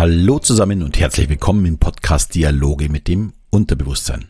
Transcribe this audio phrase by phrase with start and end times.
[0.00, 4.28] Hallo zusammen und herzlich willkommen im Podcast Dialoge mit dem Unterbewusstsein.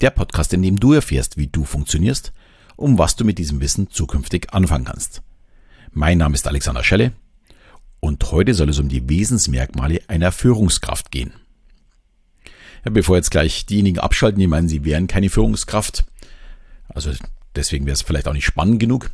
[0.00, 2.32] Der Podcast, in dem du erfährst, wie du funktionierst
[2.76, 5.20] und was du mit diesem Wissen zukünftig anfangen kannst.
[5.92, 7.12] Mein Name ist Alexander Schelle
[8.00, 11.34] und heute soll es um die Wesensmerkmale einer Führungskraft gehen.
[12.86, 16.04] Ja, bevor jetzt gleich diejenigen abschalten, die meinen, sie wären keine Führungskraft,
[16.88, 17.12] also
[17.54, 19.10] deswegen wäre es vielleicht auch nicht spannend genug.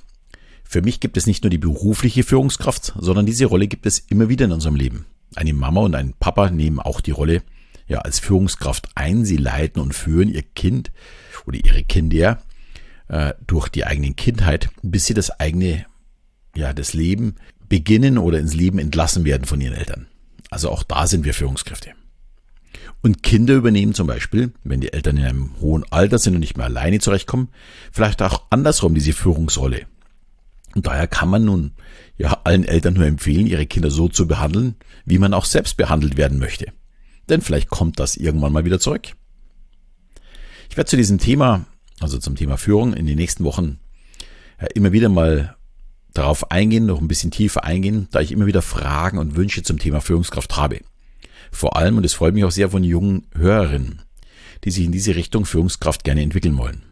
[0.63, 4.29] Für mich gibt es nicht nur die berufliche Führungskraft, sondern diese Rolle gibt es immer
[4.29, 5.07] wieder in unserem Leben.
[5.35, 7.43] Eine Mama und ein Papa nehmen auch die Rolle
[7.87, 9.25] ja, als Führungskraft ein.
[9.25, 10.91] Sie leiten und führen ihr Kind
[11.47, 12.43] oder ihre Kinder
[13.09, 15.87] äh, durch die eigene Kindheit, bis sie das eigene,
[16.57, 17.37] ja, das Leben
[17.69, 20.07] beginnen oder ins Leben entlassen werden von ihren Eltern.
[20.51, 21.91] Also auch da sind wir Führungskräfte.
[23.03, 26.57] Und Kinder übernehmen zum Beispiel, wenn die Eltern in einem hohen Alter sind und nicht
[26.57, 27.49] mehr alleine zurechtkommen,
[27.93, 29.87] vielleicht auch andersrum diese Führungsrolle.
[30.75, 31.73] Und daher kann man nun
[32.17, 36.17] ja allen Eltern nur empfehlen, ihre Kinder so zu behandeln, wie man auch selbst behandelt
[36.17, 36.73] werden möchte.
[37.29, 39.09] Denn vielleicht kommt das irgendwann mal wieder zurück.
[40.69, 41.67] Ich werde zu diesem Thema,
[42.01, 43.81] also zum Thema Führung, in den nächsten Wochen
[44.61, 45.57] ja, immer wieder mal
[46.13, 49.79] darauf eingehen, noch ein bisschen tiefer eingehen, da ich immer wieder Fragen und Wünsche zum
[49.79, 50.81] Thema Führungskraft habe.
[51.51, 54.03] Vor allem, und es freut mich auch sehr von jungen Hörerinnen,
[54.65, 56.83] die sich in diese Richtung Führungskraft gerne entwickeln wollen.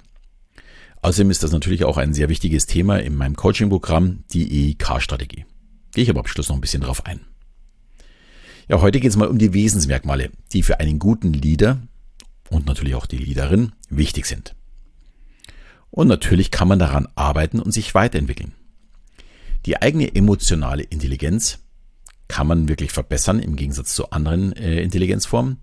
[1.03, 5.45] Außerdem ist das natürlich auch ein sehr wichtiges Thema in meinem Coaching-Programm, die EIK-Strategie.
[5.93, 7.21] Gehe ich aber am Schluss noch ein bisschen drauf ein.
[8.69, 11.81] Ja, heute geht es mal um die Wesensmerkmale, die für einen guten Leader
[12.51, 14.55] und natürlich auch die Leaderin wichtig sind.
[15.91, 18.53] Und natürlich kann man daran arbeiten und sich weiterentwickeln.
[19.67, 21.61] Die eigene emotionale Intelligenz
[22.29, 25.59] kann man wirklich verbessern im Gegensatz zu anderen äh, Intelligenzformen.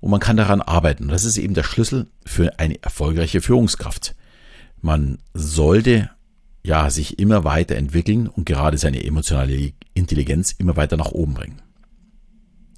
[0.00, 1.08] Und man kann daran arbeiten.
[1.08, 4.14] Das ist eben der Schlüssel für eine erfolgreiche Führungskraft.
[4.82, 6.10] Man sollte
[6.62, 11.62] ja sich immer weiter entwickeln und gerade seine emotionale Intelligenz immer weiter nach oben bringen.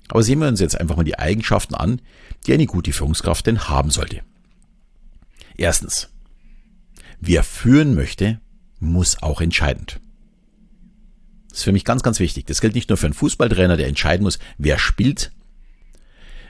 [0.09, 2.01] Aber sehen wir uns jetzt einfach mal die Eigenschaften an,
[2.47, 4.21] die eine gute Führungskraft denn haben sollte.
[5.57, 6.11] Erstens.
[7.21, 8.41] Wer führen möchte,
[8.81, 10.01] muss auch entscheidend.
[11.49, 12.47] Das ist für mich ganz, ganz wichtig.
[12.47, 15.33] Das gilt nicht nur für einen Fußballtrainer, der entscheiden muss, wer spielt.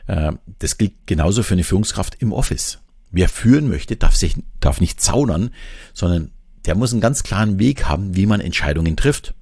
[0.06, 2.80] Äh, das gilt genauso für eine Führungskraft im Office.
[3.16, 5.50] Wer führen möchte, darf sich, darf nicht zaunern,
[5.92, 6.32] sondern
[6.66, 9.34] der muss einen ganz klaren Weg haben, wie man Entscheidungen trifft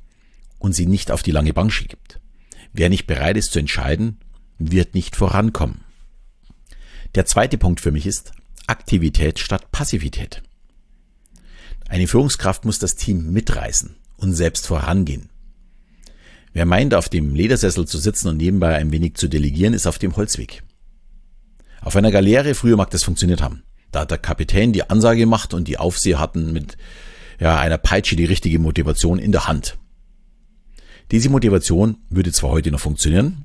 [0.59, 2.21] und sie nicht auf die lange Bank schiebt.
[2.75, 4.19] Wer nicht bereit ist zu entscheiden,
[4.59, 5.81] wird nicht vorankommen.
[7.15, 8.33] Der zweite Punkt für mich ist
[8.67, 10.43] Aktivität statt Passivität.
[11.89, 15.31] Eine Führungskraft muss das Team mitreißen und selbst vorangehen.
[16.53, 19.99] Wer meint, auf dem Ledersessel zu sitzen und nebenbei ein wenig zu delegieren, ist auf
[19.99, 20.63] dem Holzweg.
[21.83, 23.65] Auf einer Galeere früher mag das funktioniert haben.
[23.91, 26.77] Da hat der Kapitän die Ansage gemacht und die Aufseher hatten mit
[27.41, 29.77] ja, einer Peitsche die richtige Motivation in der Hand.
[31.11, 33.45] Diese Motivation würde zwar heute noch funktionieren,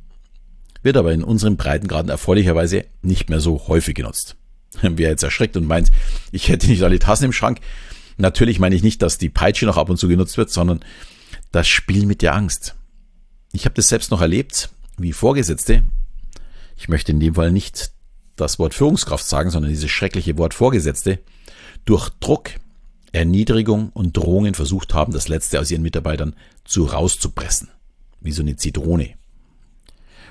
[0.84, 4.38] wird aber in unseren Breitengraden erfreulicherweise nicht mehr so häufig genutzt.
[4.82, 5.92] Wer jetzt erschreckt und meint,
[6.32, 7.60] ich hätte nicht alle Tassen im Schrank,
[8.18, 10.80] natürlich meine ich nicht, dass die Peitsche noch ab und zu genutzt wird, sondern
[11.52, 12.76] das Spiel mit der Angst.
[13.52, 15.84] Ich habe das selbst noch erlebt, wie Vorgesetzte,
[16.78, 17.97] ich möchte in dem Fall nicht
[18.38, 21.20] das Wort Führungskraft sagen, sondern dieses schreckliche Wort Vorgesetzte,
[21.86, 22.52] durch Druck,
[23.12, 27.70] Erniedrigung und Drohungen versucht haben, das Letzte aus ihren Mitarbeitern zu rauszupressen.
[28.22, 29.16] Wie so eine Zitrone.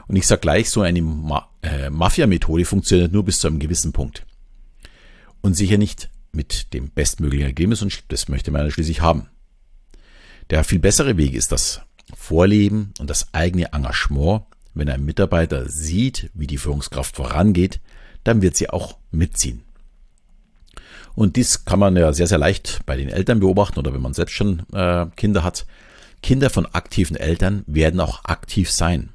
[0.09, 3.93] Und ich sage gleich, so eine Ma äh, Mafia-Methode funktioniert nur bis zu einem gewissen
[3.93, 4.25] Punkt.
[5.41, 9.29] Und sicher nicht mit dem bestmöglichen Ergebnis und das möchte man ja schließlich haben.
[10.51, 11.81] Der viel bessere Weg ist das
[12.15, 14.43] Vorleben und das eigene Engagement.
[14.75, 17.81] Wenn ein Mitarbeiter sieht, wie die Führungskraft vorangeht,
[18.27, 19.63] dann wird sie auch mitziehen.
[21.15, 24.13] Und dies kann man ja sehr, sehr leicht bei den Eltern beobachten oder wenn man
[24.13, 25.65] selbst schon äh, Kinder hat.
[26.23, 29.11] Kinder von aktiven Eltern werden auch aktiv sein.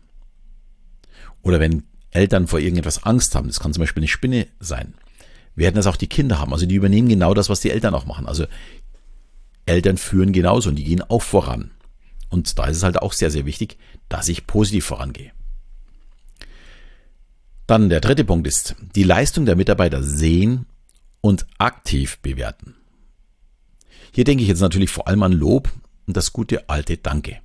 [1.43, 4.95] Oder wenn Eltern vor irgendetwas Angst haben, das kann zum Beispiel eine Spinne sein,
[5.55, 6.53] werden das auch die Kinder haben.
[6.53, 8.25] Also die übernehmen genau das, was die Eltern auch machen.
[8.25, 8.45] Also
[9.65, 11.71] Eltern führen genauso und die gehen auch voran.
[12.29, 13.77] Und da ist es halt auch sehr, sehr wichtig,
[14.09, 15.33] dass ich positiv vorangehe.
[17.71, 20.65] Dann der dritte Punkt ist, die Leistung der Mitarbeiter sehen
[21.21, 22.75] und aktiv bewerten.
[24.11, 25.71] Hier denke ich jetzt natürlich vor allem an Lob
[26.05, 27.39] und das gute alte Danke.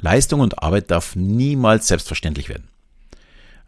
[0.00, 2.66] Leistung und Arbeit darf niemals selbstverständlich werden.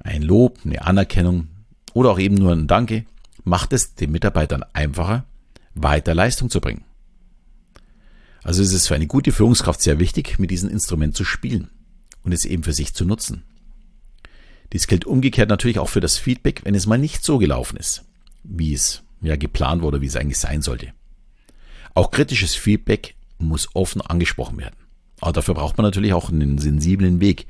[0.01, 1.47] Ein Lob, eine Anerkennung
[1.95, 3.07] oder auch eben nur ein Danke
[3.45, 5.27] macht es den Mitarbeitern einfacher,
[5.77, 6.83] weiter Leistung zu bringen.
[8.43, 11.71] Also ist es für eine gute Führungskraft sehr wichtig, mit diesem Instrument zu spielen
[12.25, 13.45] und es eben für sich zu nutzen.
[14.73, 18.05] Dies gilt umgekehrt natürlich auch für das Feedback, wenn es mal nicht so gelaufen ist,
[18.43, 20.93] wie es ja geplant wurde, wie es eigentlich sein sollte.
[21.95, 24.77] Auch kritisches Feedback muss offen angesprochen werden.
[25.21, 27.47] Aber dafür braucht man natürlich auch einen sensiblen Weg,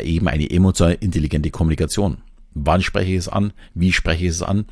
[0.00, 2.22] eben eine emotional intelligente Kommunikation.
[2.52, 3.52] Wann spreche ich es an?
[3.74, 4.66] Wie spreche ich es an?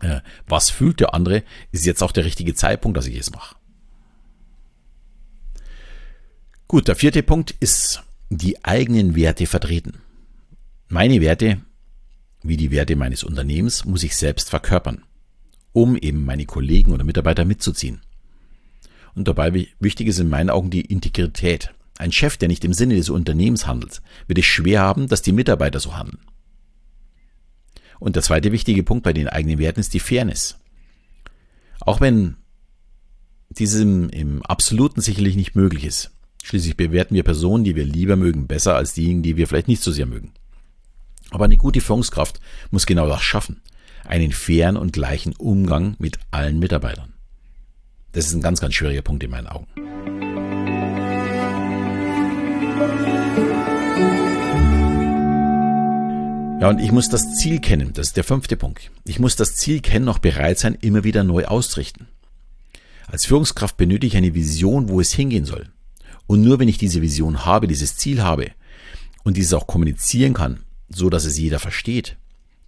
[0.00, 1.42] Äh, was fühlt der andere?
[1.72, 3.56] Ist jetzt auch der richtige Zeitpunkt, dass ich es mache.
[6.66, 10.00] Gut, der vierte Punkt ist die eigenen Werte vertreten.
[10.88, 11.60] Meine Werte,
[12.42, 15.04] wie die Werte meines Unternehmens, muss ich selbst verkörpern,
[15.72, 18.00] um eben meine Kollegen oder Mitarbeiter mitzuziehen.
[19.14, 21.74] Und dabei wichtig ist in meinen Augen die Integrität.
[21.98, 25.32] Ein Chef, der nicht im Sinne des Unternehmens handelt, wird es schwer haben, dass die
[25.32, 26.20] Mitarbeiter so handeln.
[27.98, 30.58] Und der zweite wichtige Punkt bei den eigenen Werten ist die Fairness.
[31.80, 32.36] Auch wenn
[33.50, 36.12] diesem im Absoluten sicherlich nicht möglich ist,
[36.44, 39.82] Schließlich bewerten wir Personen, die wir lieber mögen, besser als diejenigen, die wir vielleicht nicht
[39.82, 40.32] so sehr mögen.
[41.30, 42.40] Aber eine gute Führungskraft
[42.70, 43.62] muss genau das schaffen.
[44.04, 47.12] Einen fairen und gleichen Umgang mit allen Mitarbeitern.
[48.12, 49.66] Das ist ein ganz, ganz schwieriger Punkt in meinen Augen.
[56.60, 57.92] Ja, und ich muss das Ziel kennen.
[57.92, 58.90] Das ist der fünfte Punkt.
[59.04, 62.08] Ich muss das Ziel kennen, auch bereit sein, immer wieder neu auszurichten.
[63.06, 65.68] Als Führungskraft benötige ich eine Vision, wo es hingehen soll.
[66.26, 68.50] Und nur wenn ich diese Vision habe, dieses Ziel habe
[69.22, 72.16] und dieses auch kommunizieren kann, so dass es jeder versteht,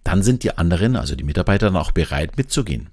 [0.03, 2.89] dann sind die anderen, also die Mitarbeiter, dann auch bereit mitzugehen.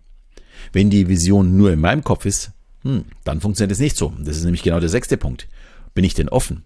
[0.72, 2.52] Wenn die Vision nur in meinem Kopf ist,
[2.82, 4.12] hm, dann funktioniert es nicht so.
[4.18, 5.48] Das ist nämlich genau der sechste Punkt.
[5.94, 6.64] Bin ich denn offen?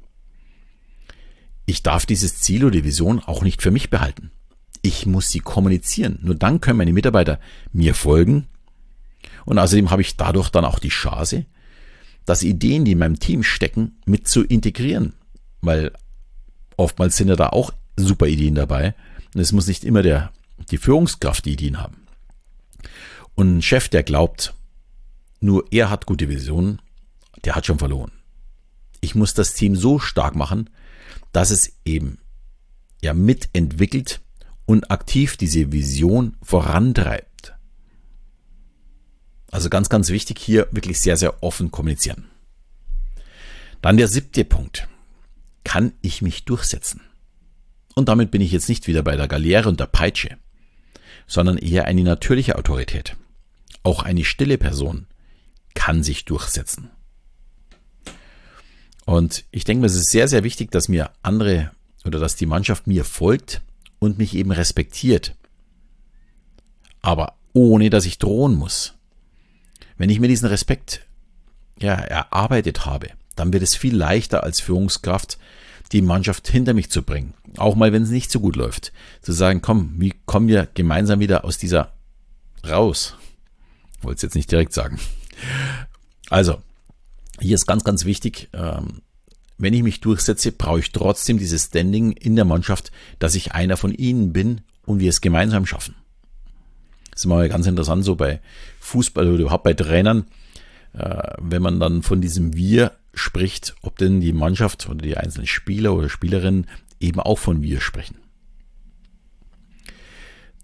[1.65, 4.31] Ich darf dieses Ziel oder die Vision auch nicht für mich behalten.
[4.83, 6.19] Ich muss sie kommunizieren.
[6.23, 7.39] Nur dann können meine Mitarbeiter
[7.73, 8.49] mir folgen.
[9.45, 11.47] Und außerdem habe ich dadurch dann auch die Chance,
[12.25, 15.15] dass Ideen, die in meinem Team stecken, mit zu integrieren.
[15.61, 15.93] Weil
[16.77, 18.95] oftmals sind ja da auch super Ideen dabei.
[19.35, 20.33] Und es muss nicht immer der,
[20.71, 22.07] die Führungskraft die Ideen haben.
[23.35, 24.55] Und ein Chef, der glaubt,
[25.41, 26.81] nur er hat gute Visionen,
[27.45, 28.13] der hat schon verloren.
[29.01, 30.71] Ich muss das Team so stark machen,
[31.33, 32.19] dass es eben
[33.03, 34.21] ja mitentwickelt
[34.67, 37.55] und aktiv diese Vision vorantreibt.
[39.51, 42.27] Also ganz, ganz wichtig hier wirklich sehr, sehr offen kommunizieren.
[43.83, 44.89] Dann der siebte Punkt.
[45.65, 47.01] Kann ich mich durchsetzen?
[47.95, 50.37] Und damit bin ich jetzt nicht wieder bei der Galeere und der Peitsche,
[51.27, 53.17] sondern eher eine natürliche Autorität.
[53.83, 55.07] Auch eine stille Person
[55.75, 56.91] kann sich durchsetzen.
[59.05, 61.73] Und ich denke, es ist sehr, sehr wichtig, dass mir andere
[62.05, 63.61] oder dass die Mannschaft mir folgt
[63.99, 65.35] und mich eben respektiert.
[67.01, 68.95] Aber ohne dass ich drohen muss.
[69.97, 71.07] Wenn ich mir diesen Respekt
[71.79, 75.39] ja, erarbeitet habe, dann wird es viel leichter als Führungskraft,
[75.93, 77.35] die Mannschaft hinter mich zu bringen.
[77.57, 78.93] Auch mal, wenn es nicht so gut läuft.
[79.21, 81.93] Zu sagen, komm, wie kommen wir gemeinsam wieder aus dieser
[82.67, 83.15] raus?
[84.01, 84.99] Wollte es jetzt nicht direkt sagen.
[86.31, 86.59] Also,
[87.41, 89.03] hier ist ganz, ganz wichtig, ähm,
[89.59, 93.77] wenn ich mich durchsetze, brauche ich trotzdem dieses Standing in der Mannschaft, dass ich einer
[93.77, 95.95] von ihnen bin und wir es gemeinsam schaffen.
[97.11, 98.41] Das ist mal ganz interessant, so bei
[98.81, 100.27] Fußball oder überhaupt bei Trainern,
[100.95, 105.47] äh, wenn man dann von diesem Wir spricht, ob denn die Mannschaft oder die einzelnen
[105.47, 106.67] Spieler oder Spielerinnen
[107.01, 108.17] eben auch von Wir sprechen.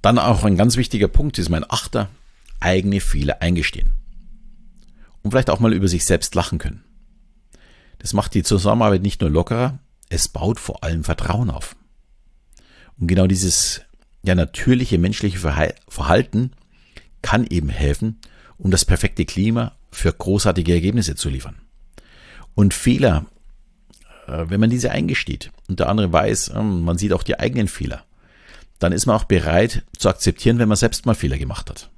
[0.02, 2.08] Dann auch ein ganz wichtiger Punkt ist mein Achter,
[2.60, 3.90] eigene Fehler eingestehen.
[5.22, 6.84] Und vielleicht auch mal über sich selbst lachen können.
[7.98, 11.76] Das macht die Zusammenarbeit nicht nur lockerer, es baut vor allem Vertrauen auf.
[12.98, 13.82] Und genau dieses
[14.22, 16.52] ja natürliche menschliche Verhalten
[17.22, 18.20] kann eben helfen,
[18.56, 21.56] um das perfekte Klima für großartige Ergebnisse zu liefern.
[22.58, 23.24] Und Fehler,
[24.26, 27.68] äh, wenn man diese eingesteht und der andere weiß, ähm, man sieht auch die eigenen
[27.68, 28.02] Fehler,
[28.80, 31.88] dann ist man auch bereit zu akzeptieren, wenn man selbst mal Fehler gemacht hat.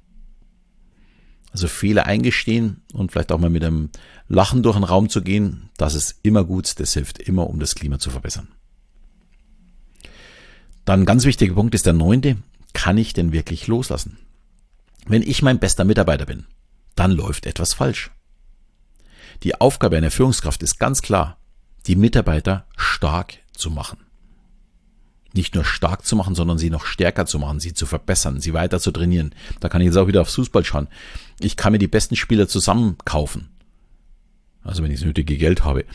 [1.51, 3.89] Also Fehler eingestehen und vielleicht auch mal mit einem
[4.27, 7.73] Lachen durch den Raum zu gehen, das ist immer gut, das hilft immer, um das
[7.73, 8.47] Klima zu verbessern.
[10.85, 12.37] Dann ganz wichtiger Punkt ist der neunte.
[12.73, 14.19] Kann ich denn wirklich loslassen?
[15.07, 16.45] Wenn ich mein bester Mitarbeiter bin,
[16.93, 18.11] dann läuft etwas falsch.
[19.43, 21.37] Die Aufgabe einer Führungskraft ist ganz klar,
[21.87, 23.97] die Mitarbeiter stark zu machen.
[25.33, 28.53] Nicht nur stark zu machen, sondern sie noch stärker zu machen, sie zu verbessern, sie
[28.53, 29.33] weiter zu trainieren.
[29.59, 30.87] Da kann ich jetzt auch wieder aufs Fußball schauen.
[31.39, 33.49] Ich kann mir die besten Spieler zusammen kaufen.
[34.63, 35.85] Also wenn ich das nötige Geld habe.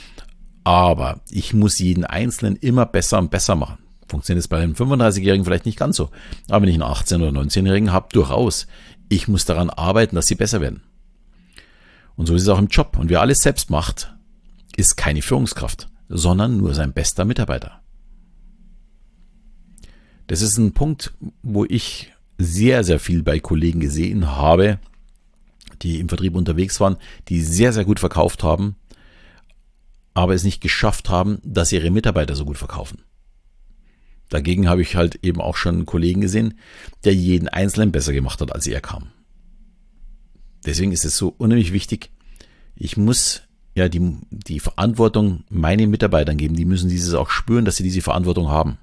[0.65, 3.79] Aber ich muss jeden Einzelnen immer besser und besser machen.
[4.09, 6.11] Funktioniert es bei einem 35-Jährigen vielleicht nicht ganz so.
[6.49, 8.67] Aber wenn ich einen 18- oder 19-Jährigen habe, durchaus.
[9.09, 10.83] Ich muss daran arbeiten, dass sie besser werden.
[12.17, 12.99] Und so ist es auch im Job.
[12.99, 14.15] Und wer alles selbst macht,
[14.77, 17.83] ist keine Führungskraft, sondern nur sein bester Mitarbeiter.
[20.27, 24.81] Das ist ein Punkt, wo ich sehr, sehr viel bei Kollegen gesehen habe,
[25.83, 26.97] die im Vertrieb unterwegs waren,
[27.29, 28.77] die sehr, sehr gut verkauft haben,
[30.15, 33.03] aber es nicht geschafft haben, dass ihre Mitarbeiter so gut verkaufen.
[34.29, 36.59] Dagegen habe ich halt eben auch schon einen Kollegen gesehen,
[37.05, 39.13] der jeden Einzelnen besser gemacht hat, als er kam.
[40.67, 42.11] Deswegen ist es so unheimlich wichtig.
[42.75, 43.43] Ich muss
[43.75, 46.57] ja die, die Verantwortung meinen Mitarbeitern geben.
[46.57, 48.79] Die müssen dieses auch spüren, dass sie diese Verantwortung haben.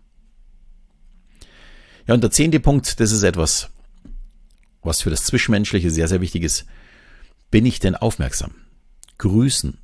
[2.08, 3.70] Ja, und der zehnte Punkt, das ist etwas,
[4.82, 6.66] was für das Zwischenmenschliche sehr, sehr wichtig ist.
[7.52, 8.52] Bin ich denn aufmerksam?
[9.18, 9.78] Grüßen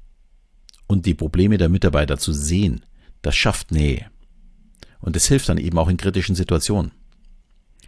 [0.88, 2.86] und die Probleme der Mitarbeiter zu sehen,
[3.22, 4.08] das schafft Nähe.
[5.00, 6.92] Und das hilft dann eben auch in kritischen Situationen.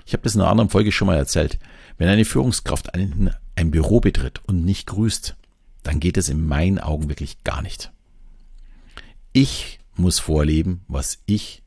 [0.05, 1.59] Ich habe das in einer anderen Folge schon mal erzählt.
[1.97, 5.35] Wenn eine Führungskraft ein, ein Büro betritt und nicht grüßt,
[5.83, 7.91] dann geht es in meinen Augen wirklich gar nicht.
[9.33, 11.63] Ich muss vorleben, was ich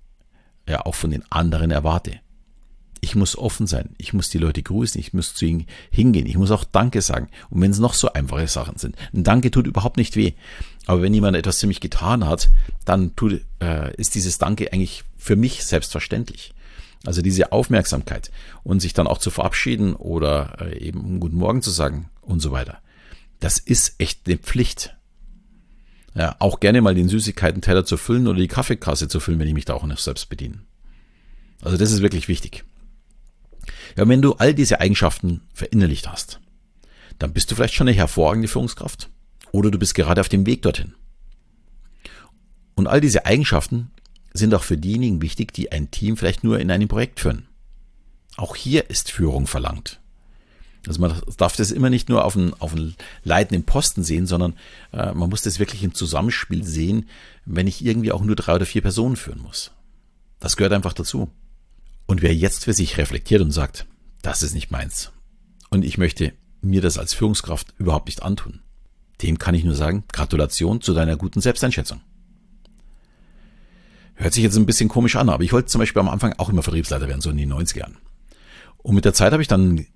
[0.68, 2.20] ja auch von den anderen erwarte.
[3.00, 3.90] Ich muss offen sein.
[3.98, 4.98] Ich muss die Leute grüßen.
[4.98, 6.26] Ich muss zu ihnen hingehen.
[6.26, 7.28] Ich muss auch Danke sagen.
[7.50, 8.96] Und wenn es noch so einfache Sachen sind.
[9.12, 10.32] Ein Danke tut überhaupt nicht weh.
[10.86, 12.48] Aber wenn jemand etwas für mich getan hat,
[12.86, 16.54] dann tut, äh, ist dieses Danke eigentlich für mich selbstverständlich.
[17.04, 18.30] Also diese Aufmerksamkeit
[18.62, 22.40] und sich dann auch zu verabschieden oder äh, eben einen guten Morgen zu sagen und
[22.40, 22.78] so weiter.
[23.40, 24.96] Das ist echt eine Pflicht.
[26.14, 29.54] Ja, auch gerne mal den Süßigkeiten-Teller zu füllen oder die Kaffeekasse zu füllen, wenn ich
[29.54, 30.60] mich da auch nicht selbst bediene.
[31.60, 32.64] Also das ist wirklich wichtig.
[33.96, 36.40] Ja, wenn du all diese Eigenschaften verinnerlicht hast,
[37.18, 39.10] dann bist du vielleicht schon eine hervorragende Führungskraft
[39.52, 40.94] oder du bist gerade auf dem Weg dorthin.
[42.74, 43.90] Und all diese Eigenschaften
[44.34, 47.46] sind auch für diejenigen wichtig, die ein Team vielleicht nur in einem Projekt führen.
[48.36, 50.00] Auch hier ist Führung verlangt.
[50.86, 54.54] Also man darf das immer nicht nur auf einen, auf einen leitenden Posten sehen, sondern
[54.92, 57.08] äh, man muss das wirklich im Zusammenspiel sehen,
[57.46, 59.70] wenn ich irgendwie auch nur drei oder vier Personen führen muss.
[60.40, 61.30] Das gehört einfach dazu.
[62.06, 63.86] Und wer jetzt für sich reflektiert und sagt,
[64.20, 65.10] das ist nicht meins
[65.70, 68.60] und ich möchte mir das als Führungskraft überhaupt nicht antun,
[69.22, 72.02] dem kann ich nur sagen, Gratulation zu deiner guten Selbsteinschätzung.
[74.16, 76.48] Hört sich jetzt ein bisschen komisch an, aber ich wollte zum Beispiel am Anfang auch
[76.48, 77.94] immer Vertriebsleiter werden, so in den 90ern.
[78.78, 79.86] Und mit der Zeit habe ich dann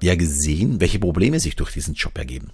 [0.00, 2.52] ja gesehen, welche Probleme sich durch diesen Job ergeben.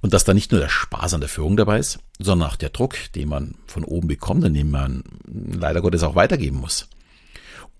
[0.00, 2.70] Und dass da nicht nur der Spaß an der Führung dabei ist, sondern auch der
[2.70, 6.88] Druck, den man von oben bekommt und den man leider Gottes auch weitergeben muss.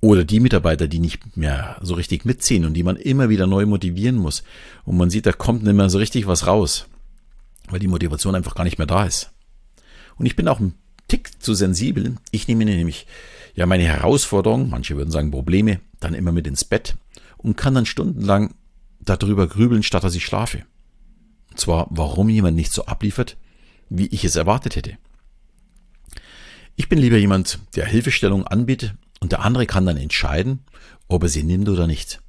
[0.01, 3.67] Oder die Mitarbeiter, die nicht mehr so richtig mitziehen und die man immer wieder neu
[3.67, 4.43] motivieren muss.
[4.85, 6.87] Und man sieht, da kommt nicht mehr so richtig was raus,
[7.69, 9.33] weil die Motivation einfach gar nicht mehr da ist.
[10.17, 10.75] Und ich bin auch ein
[11.09, 12.17] Tick zu sensibel.
[12.31, 13.07] Ich nehme nämlich
[13.55, 16.97] ja meine Herausforderungen, manche würden sagen Probleme, dann immer mit ins Bett
[17.37, 18.55] und kann dann stundenlang
[19.01, 20.65] darüber grübeln, statt dass ich schlafe.
[21.51, 23.37] Und zwar, warum jemand nicht so abliefert,
[23.89, 24.97] wie ich es erwartet hätte.
[26.77, 30.65] Ich bin lieber jemand, der Hilfestellung anbietet und der andere kann dann entscheiden,
[31.07, 32.21] ob er sie nimmt oder nicht.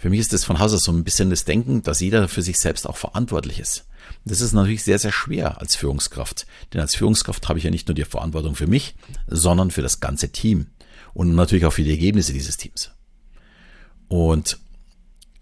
[0.00, 2.40] Für mich ist das von Haus aus so ein bisschen das Denken, dass jeder für
[2.40, 3.86] sich selbst auch verantwortlich ist.
[4.24, 6.46] Das ist natürlich sehr, sehr schwer als Führungskraft.
[6.72, 8.94] Denn als Führungskraft habe ich ja nicht nur die Verantwortung für mich,
[9.26, 10.68] sondern für das ganze Team.
[11.12, 12.92] Und natürlich auch für die Ergebnisse dieses Teams.
[14.08, 14.58] Und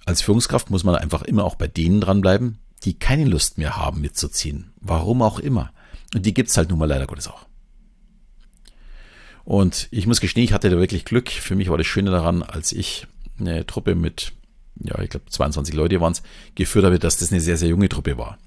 [0.07, 4.01] als Führungskraft muss man einfach immer auch bei denen dranbleiben, die keine Lust mehr haben
[4.01, 4.73] mitzuziehen.
[4.81, 5.73] Warum auch immer.
[6.17, 7.47] Und die gibt's halt nun mal leider Gottes auch.
[9.45, 11.31] Und ich muss gestehen, ich hatte da wirklich Glück.
[11.31, 13.07] Für mich war das Schöne daran, als ich
[13.39, 14.33] eine Truppe mit,
[14.81, 16.23] ja, ich glaube 22 Leute waren es,
[16.55, 18.39] geführt habe, dass das eine sehr, sehr junge Truppe war.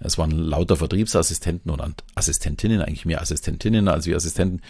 [0.00, 4.60] Es waren lauter Vertriebsassistenten und Assistentinnen, eigentlich mehr Assistentinnen als wir Assistenten,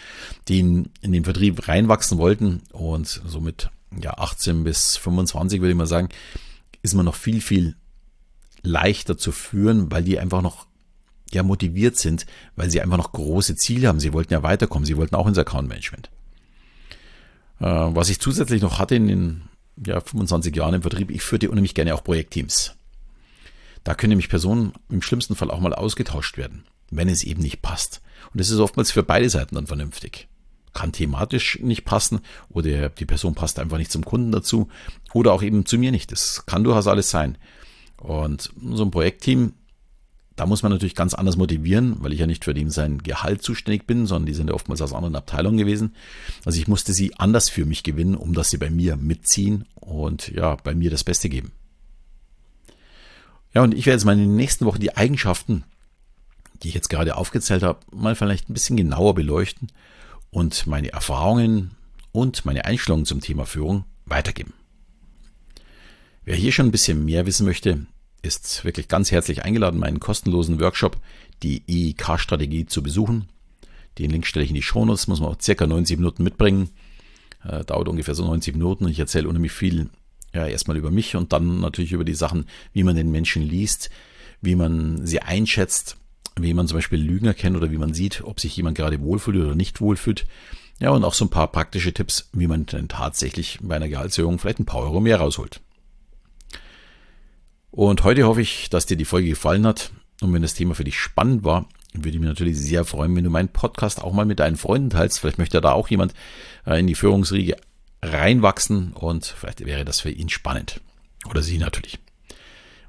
[0.47, 3.69] die in, in den Vertrieb reinwachsen wollten und somit
[4.01, 6.09] ja 18 bis 25 würde ich mal sagen,
[6.81, 7.75] ist man noch viel, viel
[8.63, 10.65] leichter zu führen, weil die einfach noch
[11.31, 13.99] ja motiviert sind, weil sie einfach noch große Ziele haben.
[13.99, 16.09] Sie wollten ja weiterkommen, sie wollten auch ins Account Management.
[17.59, 19.41] Äh, was ich zusätzlich noch hatte in den
[19.85, 22.75] ja, 25 Jahren im Vertrieb, ich führte unheimlich gerne auch Projektteams.
[23.83, 27.61] Da können nämlich Personen im schlimmsten Fall auch mal ausgetauscht werden, wenn es eben nicht
[27.61, 28.01] passt.
[28.33, 30.27] Und das ist oftmals für beide Seiten dann vernünftig.
[30.73, 32.19] Kann thematisch nicht passen
[32.49, 34.67] oder die Person passt einfach nicht zum Kunden dazu
[35.13, 36.11] oder auch eben zu mir nicht.
[36.11, 37.37] Das kann durchaus alles sein.
[37.97, 39.53] Und so ein Projektteam
[40.39, 43.43] da muss man natürlich ganz anders motivieren, weil ich ja nicht für den sein Gehalt
[43.43, 45.95] zuständig bin, sondern die sind ja oftmals aus anderen Abteilungen gewesen.
[46.45, 50.29] Also ich musste sie anders für mich gewinnen, um dass sie bei mir mitziehen und
[50.29, 51.51] ja, bei mir das Beste geben.
[53.53, 55.65] Ja, und ich werde jetzt mal in den nächsten Wochen die Eigenschaften,
[56.63, 59.69] die ich jetzt gerade aufgezählt habe, mal vielleicht ein bisschen genauer beleuchten
[60.29, 61.71] und meine Erfahrungen
[62.13, 64.53] und meine Einstellungen zum Thema Führung weitergeben.
[66.23, 67.87] Wer hier schon ein bisschen mehr wissen möchte,
[68.21, 70.97] ist wirklich ganz herzlich eingeladen, meinen kostenlosen Workshop,
[71.43, 73.29] die EIK-Strategie zu besuchen.
[73.97, 76.69] Den Link stelle ich in die Shownotes, muss man auch circa 90 Minuten mitbringen.
[77.43, 78.87] Äh, dauert ungefähr so 90 Minuten.
[78.87, 79.89] Ich erzähle unheimlich viel,
[80.33, 83.89] ja, erstmal über mich und dann natürlich über die Sachen, wie man den Menschen liest,
[84.41, 85.97] wie man sie einschätzt,
[86.39, 89.37] wie man zum Beispiel Lügen erkennt oder wie man sieht, ob sich jemand gerade wohlfühlt
[89.37, 90.25] oder nicht wohlfühlt.
[90.79, 94.39] Ja, und auch so ein paar praktische Tipps, wie man denn tatsächlich bei einer Gehaltserhöhung
[94.39, 95.59] vielleicht ein paar Euro mehr rausholt.
[97.71, 99.91] Und heute hoffe ich, dass dir die Folge gefallen hat.
[100.21, 103.23] Und wenn das Thema für dich spannend war, würde ich mich natürlich sehr freuen, wenn
[103.23, 105.19] du meinen Podcast auch mal mit deinen Freunden teilst.
[105.19, 106.13] Vielleicht möchte da auch jemand
[106.65, 107.55] äh, in die Führungsriege
[108.01, 110.81] reinwachsen und vielleicht wäre das für ihn spannend.
[111.29, 111.99] Oder sie natürlich.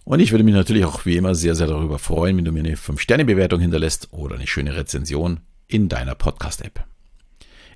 [0.05, 2.61] Und ich würde mich natürlich auch wie immer sehr, sehr darüber freuen, wenn du mir
[2.61, 6.85] eine 5-Sterne-Bewertung hinterlässt oder eine schöne Rezension in deiner Podcast-App.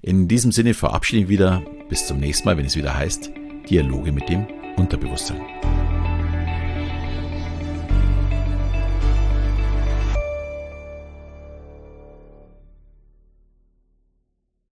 [0.02, 1.62] In diesem Sinne verabschiede ich wieder.
[1.88, 3.30] Bis zum nächsten Mal, wenn es wieder heißt
[3.68, 4.46] Dialoge mit dem
[4.76, 5.40] Unterbewusstsein.